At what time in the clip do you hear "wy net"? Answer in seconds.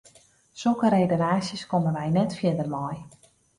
1.97-2.31